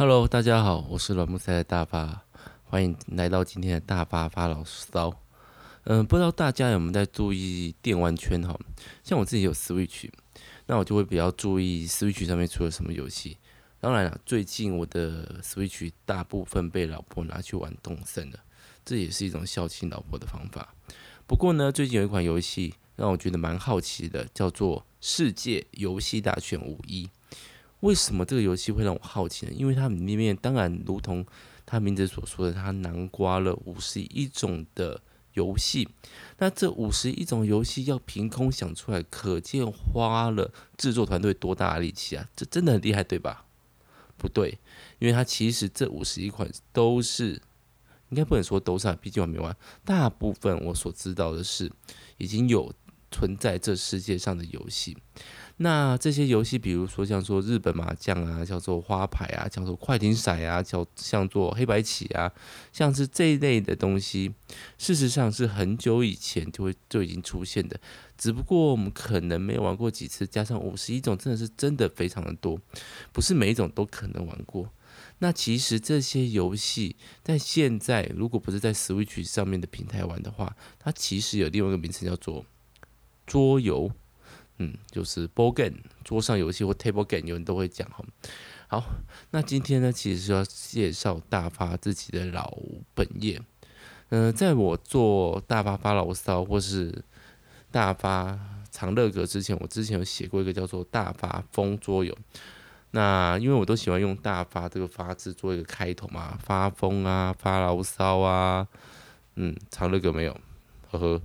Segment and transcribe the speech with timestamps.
[0.00, 2.24] Hello，大家好，我是软木塞的大发，
[2.64, 5.12] 欢迎来到今天的大发发牢骚。
[5.84, 8.58] 嗯，不知道大家有没有在注意电玩圈哈？
[9.04, 10.08] 像我自己有 Switch，
[10.64, 13.36] 那我就会比较注意 Switch 上面出了什么游戏。
[13.78, 18.38] 当然了，最近我的 Switch 大部分被老婆拿去玩动森了，
[18.82, 20.74] 这也是一种孝敬老婆的方法。
[21.26, 27.04] 不过呢，最近有一款游戏让我觉得蛮好奇的，叫做《世界游戏大全五一》。
[27.80, 29.52] 为什么这个游戏会让我好奇呢？
[29.54, 31.24] 因为它里面当然如同
[31.64, 35.00] 它名字所说的，它囊括了五十一种的
[35.34, 35.88] 游戏。
[36.38, 42.28] 那这五十一种游戏要凭空想出来，可见花了制作团队多大的力气啊！
[42.34, 43.44] 这真的很厉害，对吧？
[44.16, 44.58] 不对，
[44.98, 47.40] 因为它其实这五十一款都是，
[48.10, 49.56] 应该不能说都是，毕竟我没玩。
[49.84, 51.72] 大部分我所知道的是，
[52.18, 52.70] 已经有
[53.10, 54.98] 存在这世界上的游戏。
[55.62, 62.32] 那这些游戏，比如说像说日本麻将啊，叫做花牌啊，叫做快艇骰啊，叫像做黑白棋啊，
[62.72, 64.32] 像是这一类的东西，
[64.78, 67.78] 事实上是很久以前就会就已经出现的，
[68.16, 72.58] 只不过我们可能没有玩过几次，加上五十一种，真的是真的非常的多，
[73.12, 74.70] 不是每一种都可能玩过。
[75.18, 82.46] 那其实这些游戏在现在，如果不是在 Switch 上面的平台玩的话，它其实有另外一个名称叫做
[83.26, 83.92] 桌游。
[84.62, 88.04] 嗯，就是 board game 桌上游戏或 table game，有人都会讲哈。
[88.68, 88.84] 好，
[89.30, 92.58] 那今天呢，其实是要介绍大发自己的老
[92.94, 93.40] 本业。
[94.10, 97.02] 嗯、在我做大发发牢骚或是
[97.70, 98.38] 大发
[98.70, 102.14] 藏乐阁之前，我之前有写过一个叫做大发疯桌游。
[102.90, 108.68] 那因为我都喜欢用大发这个发字做一个开头嘛，发疯啊，发牢骚啊。
[109.36, 110.38] 嗯，藏乐阁没有，
[110.90, 111.22] 呵呵。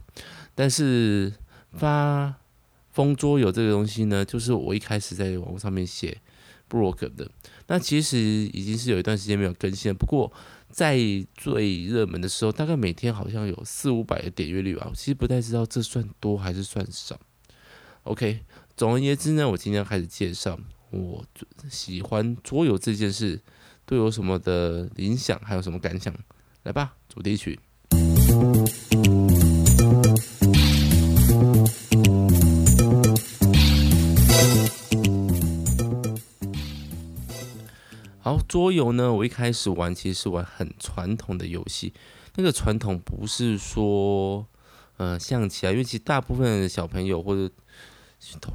[0.53, 1.33] 但是
[1.73, 2.33] 发
[2.95, 6.17] 疯桌游这个东西呢，就是我一开始在网络上面写
[6.69, 7.29] blog 的，
[7.67, 9.93] 那其实已经是有一段时间没有更新了。
[9.93, 10.31] 不过
[10.69, 10.97] 在
[11.35, 17.19] 最热门的时候，大概每天好像有四五百的点阅率吧，我其实不太知道这算多还是算少。
[18.03, 18.39] OK，
[18.77, 20.57] 总而言之呢，我今天开始介绍
[20.91, 21.25] 我
[21.69, 23.41] 喜欢桌游这件事
[23.85, 26.15] 对我什么的影响，还有什么感想。
[26.63, 27.59] 来吧，主题曲。
[38.25, 41.93] 然后，桌游呢，我一开始玩其实是玩很传统的游戏。
[42.37, 44.47] 那个传统不是说，
[44.97, 47.53] 呃，象棋啊，因为其实大部分小朋友或者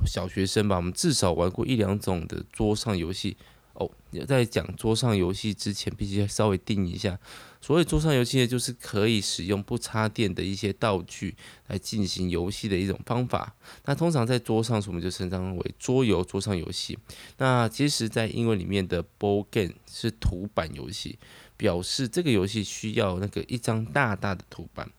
[0.04, 3.36] 小学生吧，我们至少玩过一两种的桌上游戏。
[3.74, 3.90] 哦，
[4.26, 7.18] 在讲桌上游戏之前，必须稍微定一下。
[7.62, 11.36] 所谓桌上游戏呢，就是可以使用不插电的一些道具
[11.66, 13.54] 来进行游戏的一种方法。
[13.84, 16.98] 那通常在桌上，我们就称之为桌游、桌上游戏。
[17.36, 21.18] 那其实，在英文里面的 board game 是图板游戏，
[21.56, 24.90] 表示这个游戏需要那个一张大大的图板。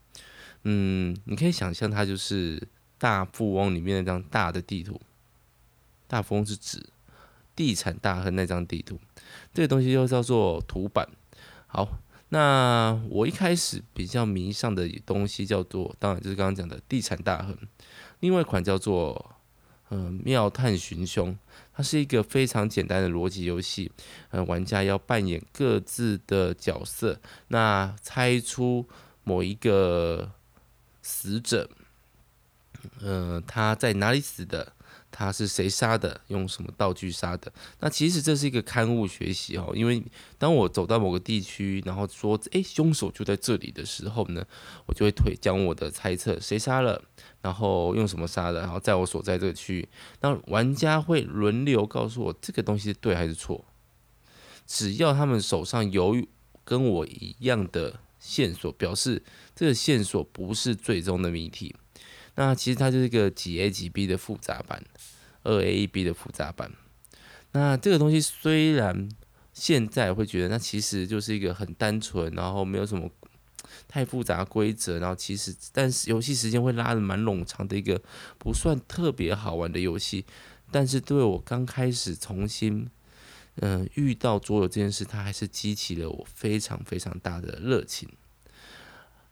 [0.63, 2.61] 嗯，你可以想象它就是
[2.99, 5.01] 大富翁里面那张大的地图。
[6.07, 6.85] 大富翁是指
[7.55, 8.99] 地产大亨那张地图，
[9.53, 11.07] 这个东西就叫做图版。
[11.67, 11.87] 好，
[12.29, 17.57] 那我一开始比较迷上的东西叫做，当然就是刚刚讲的地产大亨。
[18.19, 19.35] 另外一款叫做，
[19.89, 21.37] 嗯、呃，妙探寻凶，
[21.73, 23.91] 它是一个非常简单的逻辑游戏。
[24.29, 27.19] 呃，玩家要扮演各自的角色，
[27.49, 28.87] 那猜出
[29.23, 30.31] 某一个
[31.01, 31.69] 死者，
[33.01, 34.73] 嗯、呃，他在哪里死的？
[35.11, 36.21] 他是谁杀的？
[36.29, 37.51] 用什么道具杀的？
[37.79, 40.01] 那其实这是一个勘误学习哦，因为
[40.37, 44.43] 当我走到某个地区，然后说“诶，凶手就在这里”的时候呢，
[44.87, 47.03] 我就会推讲我的猜测，谁杀了，
[47.41, 49.89] 然后用什么杀的，然后在我所在这个区域，
[50.21, 53.65] 那玩家会轮流告诉我这个东西是对还是错。
[54.65, 56.15] 只要他们手上有
[56.63, 59.21] 跟我一样的线索，表示
[59.53, 61.75] 这个线索不是最终的谜题。
[62.35, 64.83] 那其实它就是一个几 A 几 B 的复杂版，
[65.43, 66.71] 二 A 一 B 的复杂版。
[67.51, 69.09] 那这个东西虽然
[69.53, 73.09] 现在会觉得，那其实就是一个很单纯，然后没有什么
[73.87, 78.01] 太复杂规则，然后其实但是游戏时间会拉的蛮冗长的一个
[78.37, 80.25] 不算特别好玩的游戏。
[80.71, 82.89] 但是对我刚开始重新
[83.55, 88.07] 嗯、遇到桌游这件事，它还是激起了我非常非常大的热情。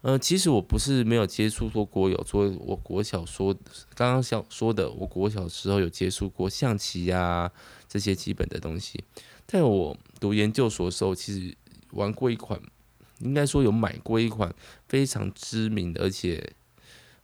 [0.02, 3.54] 呃，其实我不是没有接触过国有，说我国小说
[3.96, 7.52] 刚刚想说的，我国小时候有接触过象棋呀、
[7.88, 9.04] 这些基本的东西。
[9.46, 11.58] 在我读研究所的时候，其实
[11.92, 12.62] 玩过一款，
[13.20, 14.54] 应该说有买过一款
[14.88, 16.54] 非常知名的，而且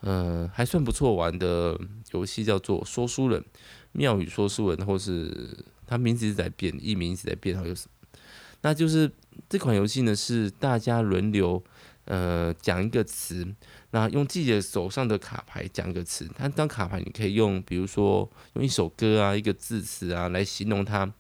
[0.02, 1.80] 呃还算不错玩的
[2.12, 3.40] 游戏，叫做《说书人》、
[3.94, 8.20] 《妙语说书人》，或是它名字一直在变，译名一直在变，还有什么？
[8.62, 9.10] 那就是
[9.48, 11.64] 这款游戏呢，是大家轮流
[12.06, 13.46] 呃讲一个词，
[13.92, 16.30] 那用自己的手上的卡牌讲一个词。
[16.36, 21.12] 它当卡牌你可以用，比如说用一首歌啊、一个字词啊来形容它。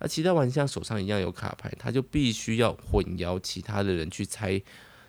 [0.00, 4.60] 那其他玩家手上一样有卡牌，他就必须要混淆其他的人去猜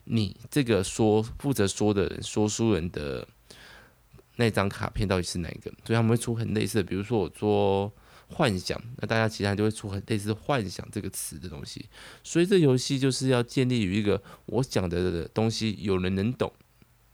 [0.06, 3.28] 你这个说负责说的人、说书人的。
[4.36, 5.72] 那张卡片到底是哪一个？
[5.86, 7.94] 所以他们会出很类似的，比如说我说
[8.34, 11.86] 幻想，那大家其他就会出很类似幻想这个词的东西。
[12.24, 16.52] 所以这游戏就是要建立于一个我讲的东西有人能懂，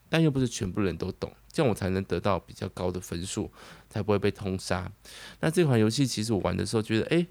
[0.09, 3.51] 但又不是全部人都懂，这样我才能得到比较高的分数，
[3.89, 4.91] 才不会被通杀。
[5.41, 7.27] 那这款游戏其实我玩的时候觉得，哎，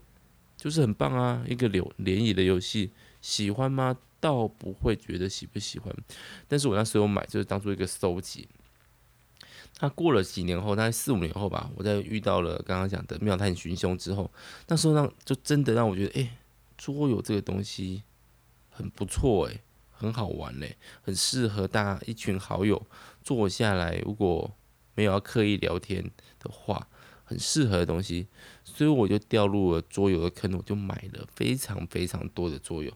[0.56, 3.96] 就是很棒啊，一个流联谊的游戏，喜欢吗？
[4.20, 5.94] 倒不会觉得喜不喜欢，
[6.48, 8.48] 但是我那时候买就是当做一个收集。
[9.80, 14.28] 那过了几年后，大概四五年后吧，我在遇到了刚刚讲的妙探寻凶之后，
[14.66, 16.36] 那时候让就真的让我觉得，哎、
[16.76, 18.02] 桌游这个东西
[18.70, 19.60] 很不错，哎，
[19.92, 22.84] 很好玩嘞，很适合大家一群好友
[23.22, 24.52] 坐下来，如果
[24.96, 26.02] 没有要刻意聊天
[26.40, 26.88] 的话，
[27.22, 28.26] 很适合的东西，
[28.64, 32.92] 所以我就掉入了桌游的坑，我就买了非常非常多的桌游。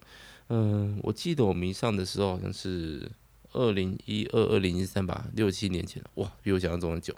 [0.49, 3.09] 嗯，我记得我迷上的时候好像是。
[3.53, 7.15] 二零一二、二零一三吧，六七年前哇，比我想象中的久。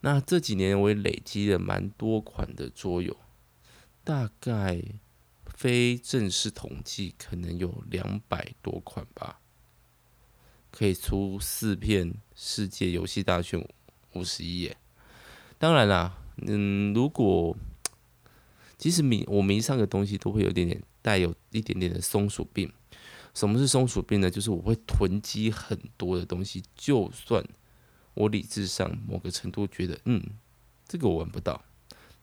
[0.00, 3.16] 那这几年我也累积了蛮多款的桌游，
[4.04, 4.82] 大概
[5.46, 9.40] 非正式统计可能有两百多款吧，
[10.70, 13.66] 可以出四片世界游戏大全
[14.12, 14.76] 五十一耶。
[15.58, 17.56] 当然啦，嗯，如果
[18.76, 22.70] 其实迷我迷上的东西都会有点点带有一点点的松鼠病。
[23.36, 24.30] 什么是松鼠病呢？
[24.30, 27.44] 就是我会囤积很多的东西，就算
[28.14, 30.22] 我理智上某个程度觉得，嗯，
[30.88, 31.62] 这个我玩不到，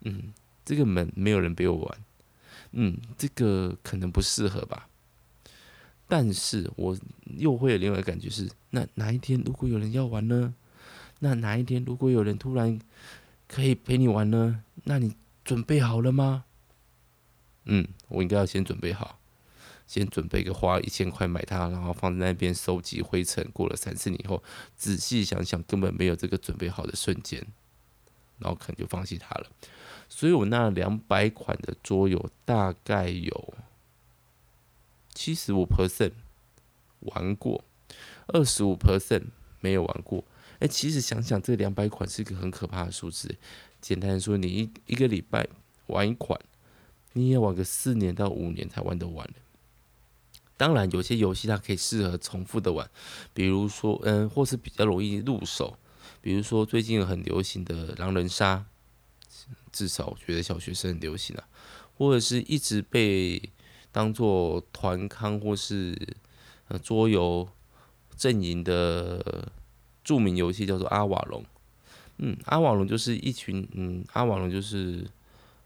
[0.01, 0.33] 嗯，
[0.65, 1.97] 这个门没有人陪我玩，
[2.71, 4.89] 嗯，这个可能不适合吧。
[6.07, 6.97] 但是我
[7.37, 10.55] 又会有另外一个感觉是，那哪一天如果有人要玩呢？
[11.19, 12.79] 那哪一天如果有人突然
[13.47, 14.63] 可以陪你玩呢？
[14.85, 15.15] 那你
[15.45, 16.45] 准备好了吗？
[17.65, 19.19] 嗯，我应该要先准备好。
[19.85, 23.47] 先准备个花一千块买它，然后放在那边收集灰尘。
[23.53, 24.41] 过了三四年以后，
[24.75, 27.45] 仔细想想，根本没有这个准备好的瞬间，
[28.39, 29.47] 然后可能就放弃它了。
[30.09, 33.53] 所以我那两百款的桌游，大概有
[35.13, 36.11] 七十五 percent
[37.01, 37.63] 玩过，
[38.27, 39.25] 二十五 percent
[39.59, 40.23] 没有玩过。
[40.59, 43.35] 哎，其实想想，这两百款是一个很可怕的数字。
[43.81, 45.47] 简单说，你一一个礼拜
[45.87, 46.39] 玩一款，
[47.13, 49.27] 你也玩个四年到五年才玩得完。
[50.55, 52.89] 当然，有些游戏它可以适合重复的玩，
[53.33, 55.77] 比如说，嗯，或是比较容易入手，
[56.21, 58.65] 比如说最近很流行的狼人杀，
[59.71, 61.43] 至少我觉得小学生很流行啊，
[61.97, 63.49] 或者是一直被
[63.91, 65.97] 当做团康或是
[66.67, 67.49] 呃桌游
[68.15, 69.51] 阵营的
[70.03, 71.43] 著名游戏叫做阿瓦隆，
[72.19, 75.05] 嗯，阿瓦隆就是一群，嗯，阿瓦隆就是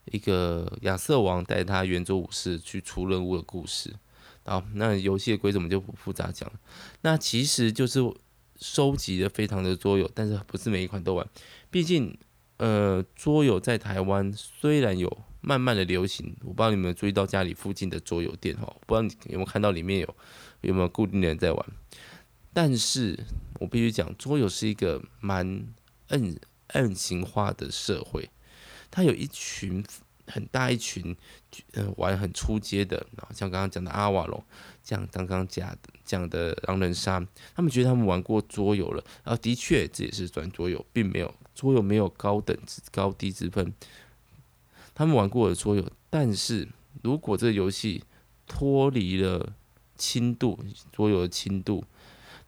[0.06, 3.94] 一个亚瑟王带他圆桌武士去出任务的故事。
[4.48, 6.50] 好，那游戏的规则我们就不复杂讲。
[7.02, 8.00] 那其实就是
[8.56, 11.28] 收集的非常的桌游，但是不是每一款都玩。
[11.70, 12.18] 毕竟，
[12.56, 20.16] 呃，桌游在台湾虽然有慢慢的流行，我不知道你们有注意到家里附近的桌游店哈，不知道你有没有看到里面有
[20.62, 21.66] 有没有固定的人在玩。
[22.54, 23.20] 但是
[23.60, 25.68] 我必须讲，桌游是一个蛮
[26.08, 26.36] 暗
[26.68, 28.30] 暗型化的社会，
[28.90, 29.84] 它有一群。
[30.28, 31.16] 很大一群，
[31.74, 34.44] 嗯，玩很出街的，然后像刚刚讲的阿瓦隆，
[34.84, 43.74] 像刚刚讲的讲的狼人杀，他们觉得他们玩过桌游了，然后的确这也是转桌游，并没有桌游没有高等之高低之分，
[44.94, 46.68] 他们玩过的桌游，但是
[47.02, 48.04] 如果这个游戏
[48.46, 49.54] 脱离了
[49.96, 50.60] 轻度
[50.92, 51.84] 桌游的轻度，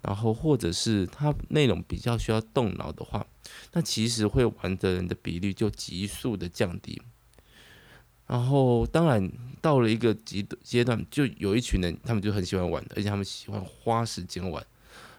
[0.02, 3.26] 然后或者是它内容比较需要动脑的话，
[3.74, 7.02] 那其实会玩的人的比例就急速的降低。
[8.30, 9.28] 然后，当然
[9.60, 14.64] 到了一个阶阶段，就有一群人，他们就很喜欢玩，而且他们喜欢花时间玩。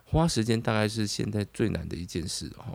[0.05, 2.49] 花时间大概是现在最难的一件事。
[2.57, 2.73] 哈，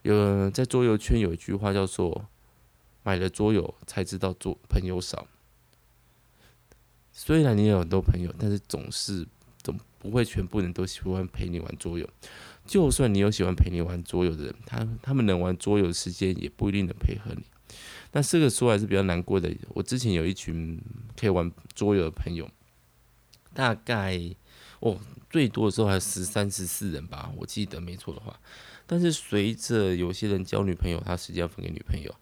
[0.00, 2.26] 有在桌游圈有一句话叫做
[3.04, 5.26] “买了桌游才知道做朋友少”。
[7.12, 9.26] 虽然你有很多朋友，但是总是
[9.62, 12.08] 总不会全部人都喜欢陪你玩桌游。
[12.64, 17.42] 就算你有喜欢陪你玩桌游的人，他他们能玩桌游的时间也不一定能配合你。
[18.10, 19.54] 但这个说还是比较难过的。
[19.68, 20.80] 我之前有一群
[21.16, 22.48] 可以玩桌游的朋友，
[23.54, 24.18] 大概
[24.80, 24.98] 哦
[25.28, 28.38] 最多的时候还十三十四人吧，我记得没错的话。
[28.86, 32.12] 但是随着有些人交女朋友，他时间要分给女朋友，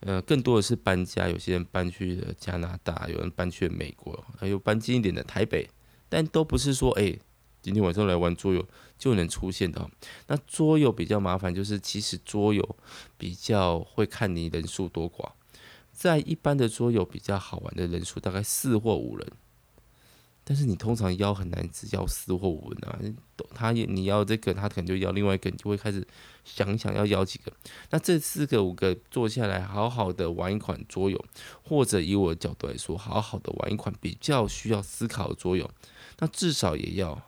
[0.00, 5.68] 呃，更多的是搬家，有些人搬去了加拿大，有人搬去了美国，还有搬近一点的台北，
[6.08, 7.18] 但都不是说哎、
[7.66, 8.64] 今天晚上来玩桌游
[8.96, 9.90] 就能出现的。
[10.28, 12.76] 那桌游比较麻烦，就是其实桌游
[13.18, 15.32] 比较会看你人数多寡，
[15.90, 19.26] 在一般的桌游比较好玩的人数大概四或五人。
[20.48, 22.96] 但是你通常邀很难，只邀四或五人啊。
[23.52, 26.06] 他也你要这个，他可能就邀另外一个，你就会开始
[26.44, 27.52] 想想要邀几个。
[27.90, 31.24] 那这四个五个坐下来，好好的玩一款桌游，
[31.64, 35.68] 或者以我的角度来说，好好的玩一款比较需要思考的桌游，
[36.20, 37.20] 那至少也要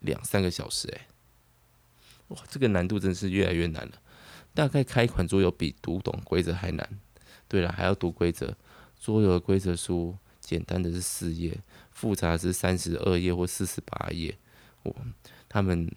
[0.00, 0.88] 两三个小时。
[0.88, 1.06] 哎，
[2.28, 3.92] 哇，这个难度真是越来越难了。
[4.52, 6.88] 大概开一款桌游比读懂规则还难。
[7.48, 8.56] 对了，还要读规则，
[9.00, 10.16] 桌游的规则书。
[10.40, 11.60] 简单的是四页，
[11.92, 14.36] 复杂的是三十二页或四十八页。
[14.82, 14.92] 哇，
[15.48, 15.88] 他们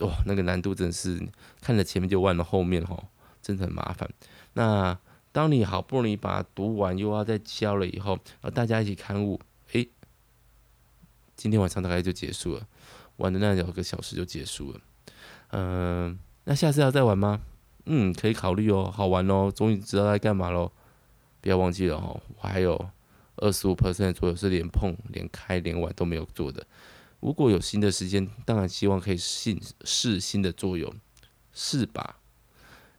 [0.00, 1.28] 哇，那个难度真是
[1.60, 3.08] 看了前面就忘了后面哈，
[3.40, 4.10] 真的很麻烦。
[4.54, 4.98] 那
[5.30, 9.40] 当你好不容易把它读完，又要再交了以后，然后大家一起勘误，
[9.72, 9.88] 诶，
[11.36, 12.66] 今天晚上大概就结束了，
[13.16, 14.80] 玩的那两个小时就结束了。
[15.52, 17.40] 嗯、那下次要再玩吗？
[17.86, 20.72] 嗯，可以考虑哦，好玩哦，终于知道在干嘛喽。
[21.40, 22.90] 不要忘记了哈，我还有。
[23.38, 26.64] 二十五 percent 左右是连碰、连开、连玩都没有做的。
[27.18, 30.94] 如果有新的时间，当然希望可以试试新的作用，
[31.52, 32.20] 试吧，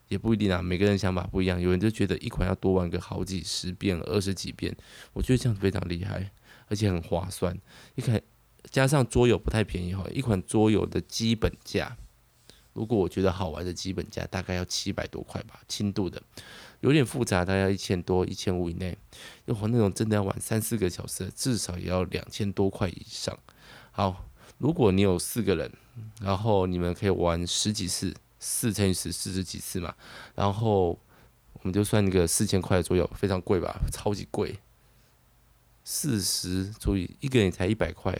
[0.09, 0.61] 也不一定啊。
[0.61, 4.75] 每个人想法不一样，有人就觉得一款要多玩个好几十遍、二十几遍，
[5.13, 6.29] 我觉得这样非常厉害，
[6.67, 7.57] 而且很划算。
[7.95, 8.21] 一开
[8.69, 11.95] 加上桌游不太便宜哈，一款桌游的基本价，
[12.73, 16.21] 如果我觉得好玩的基本价大概要七百多块吧，轻度的。
[16.81, 18.95] 有点复杂，大概一千多、一千五以内。
[19.45, 23.35] 要玩那种真的要玩三四个小时，至少也要两千多块以上。
[23.91, 24.25] 好，
[24.59, 25.71] 如果你有四个人，
[26.21, 29.95] 然后你们可以玩十几次，四乘以十，四十几次嘛。
[30.35, 30.89] 然后
[31.53, 33.79] 我们就算一个四千块左右，非常贵吧？
[33.91, 34.59] 超级贵。
[35.85, 38.13] 四十除以一个人才一百块，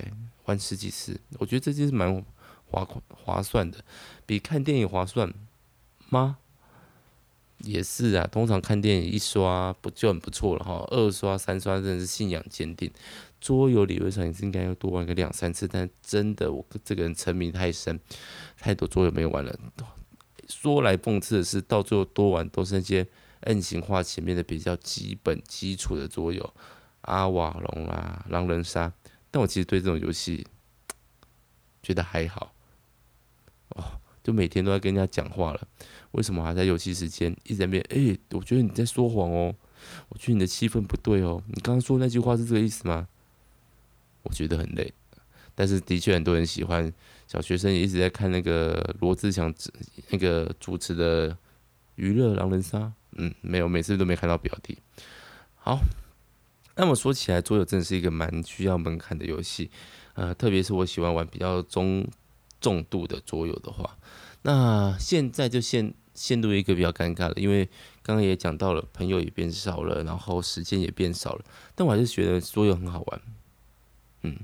[0.46, 2.24] 玩十几次，我觉得这就是蛮
[2.68, 3.84] 划划算的，
[4.26, 5.34] 比看电影划算
[6.10, 6.38] 吗？
[7.60, 12.92] 也是啊，通常看电影一刷不就很不错了哈，二刷三刷真的是信仰坚定。
[13.42, 18.00] 桌游理论上也是应该要多玩个两三次，但真的我这个人沉迷太深，
[18.60, 19.58] 太多桌游没有玩了。
[20.48, 23.08] 说来讽刺的是，到最后多玩都是那些
[23.40, 26.54] N 型化前面的比较基本基础的桌游，
[27.06, 28.92] 阿瓦隆啊、狼人杀。
[29.32, 30.46] 但我其实对这种游戏
[31.82, 32.54] 觉得还好，
[33.70, 33.84] 哦，
[34.24, 35.68] 就每天都在跟人家讲话了。
[36.12, 37.84] 为什么还在游戏时间一直在变？
[37.90, 39.56] 哎、我觉得你在说谎哦，
[40.10, 41.44] 我觉得你的气氛不对哦。
[41.48, 43.08] 你刚刚说那句话是这个意思吗？
[44.24, 44.94] 我觉得很累，
[45.54, 46.92] 但是的确很多人喜欢。
[47.28, 49.52] 小学生也一直在看那个罗志祥
[50.10, 51.36] 那个主持的
[51.96, 52.94] 娱乐狼人杀。
[53.14, 54.78] 嗯，没有，每次都没看到表弟。
[55.56, 55.80] 好，
[56.76, 59.70] 那么说起来，桌游真的是一个蛮需要门槛的游戏。
[60.14, 62.08] 呃，特别是我喜欢玩比较中
[62.62, 63.98] 重度的桌游的话，
[64.44, 65.94] 那现在就陷。
[66.16, 67.66] 陷入一个比较尴尬的，因为
[68.02, 71.44] 刚刚也讲到了，朋友也变少了，然后时间也变少了，
[71.76, 73.22] 但我还是觉得桌游很好玩。
[74.22, 74.38] 嗯，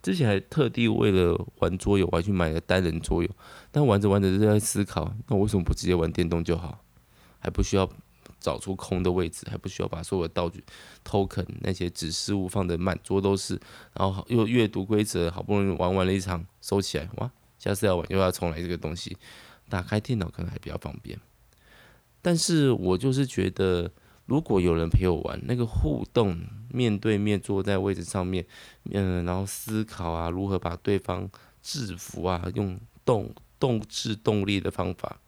[0.00, 3.28] 之前还特地为了玩桌游，我还去买了单人桌游，
[3.72, 6.84] 但玩着玩着就在思考，那我为什么不直接玩电动就好？
[7.40, 7.90] 还不需要
[8.40, 10.64] 找出空的位置，还不需要把所有的道具、
[11.04, 13.60] token 那些指示物放的满桌都是，
[13.94, 19.16] 然后又阅读规则，好不容易玩完了一场，收起来，哇，下次要玩又要重来这个东西。
[19.68, 21.20] 打开电脑可能还比较方便，
[22.22, 23.90] 但是我就是觉得，
[24.24, 26.40] 如果有人陪我玩，那个互动，
[26.70, 28.46] 面对面坐在位置上面，
[28.90, 31.28] 嗯，然后思考啊，如何把对方
[31.60, 33.30] 制服啊，用动
[33.60, 35.20] 动智动力的方法，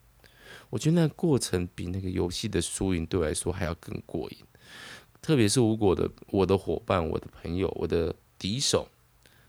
[0.70, 4.38] 我觉得那过程比那个游戏的输赢对我来说还要更过瘾。
[5.20, 8.88] 特别是如果的我的伙伴、我的朋友、我的敌手，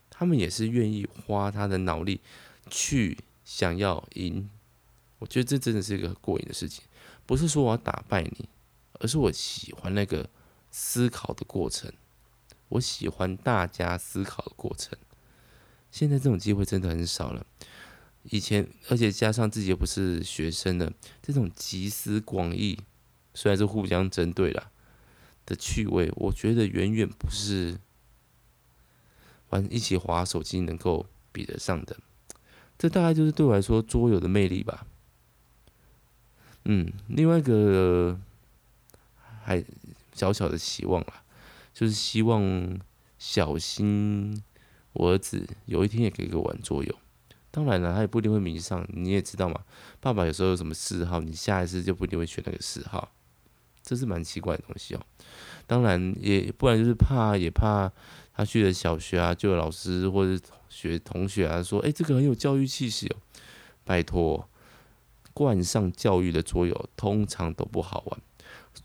[0.10, 2.20] 他们也是愿意花他的脑力
[2.70, 4.50] 去想要赢。
[5.20, 6.84] 我觉得这真的是一个过瘾的事情，
[7.26, 8.50] 不是说我要打败你，
[9.00, 10.28] 而是我喜欢那个
[10.72, 11.92] 思考的过程，
[12.70, 14.98] 我喜欢大家思考的过程。
[15.92, 17.46] 现在这种机会真的很少了，
[18.24, 22.78] 以前而且加上自己又不是学生的，这种集思广益，
[23.34, 24.72] 虽然是互相针对了
[25.46, 27.80] 的趣味，我觉得远远不是
[29.50, 31.98] 玩一起滑手机能够比得上的。
[32.78, 34.86] 这大概就是对我来说桌游的魅力吧。
[36.66, 38.20] 嗯，另外一个
[39.44, 39.64] 还
[40.14, 41.24] 小小的希望啦，
[41.74, 42.80] 就是希望
[43.18, 44.44] 小新
[44.94, 46.96] 我儿子有一天也可以给我玩桌游。
[47.52, 49.62] 当然了，他也不一定会迷上，你也知道嘛。
[50.00, 53.12] 爸爸有时候有什么嗜好，你下一次就不一定会选那个嗜好。
[53.84, 55.02] 这是蛮奇怪的东西哦。
[55.68, 57.92] 当然也不然就是怕也怕
[58.34, 63.18] 他去了小学啊，就有老师或者学同学啊说，哎，这个很有教育气息哦。
[63.84, 64.48] 拜托，
[65.34, 68.22] 冠上教育的桌游通常都不好玩。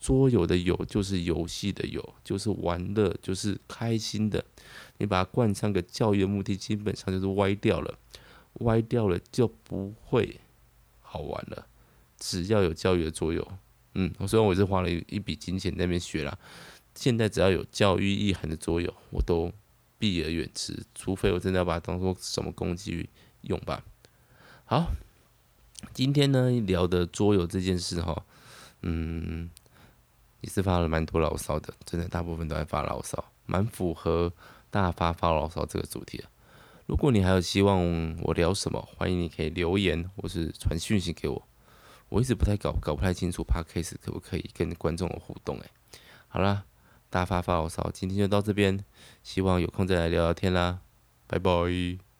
[0.00, 4.44] 桌游的游就是游戏的游，就是玩乐，就是开心的。
[4.98, 7.96] 你把它冠上个教育的目的，基本上就是歪掉了。
[8.60, 10.40] 歪掉了就不会
[11.00, 11.66] 好玩了。
[12.18, 13.46] 只要有教育的作用，
[13.94, 16.38] 嗯，虽然我是花了一笔金钱在那边学啦，
[16.94, 19.52] 现在只要有教育意涵的桌游，我都
[19.98, 23.10] 避而远之，除非我真的要把它当做什么工具
[23.42, 23.84] 用吧。
[24.64, 24.92] 好，
[25.92, 28.24] 今天呢聊的桌游这件事哈，
[28.80, 29.50] 嗯，
[30.40, 34.32] 也是发了蛮多牢骚的，真的大部分都在发牢骚，蛮符合
[34.70, 36.24] 大发发牢骚这个主题的。
[36.86, 41.48] 如果你还有希望我聊什么，欢迎你可以留言或是传讯息给我。
[42.08, 45.70] 我一直不太搞搞不太清楚 Podcast 可不可以跟观众有互动哎。
[46.28, 46.64] 好啦，
[47.10, 48.84] 大发发牢骚，今天就到这边，
[49.22, 50.78] 希望有空再来聊聊天啦，
[51.26, 52.15] 拜拜。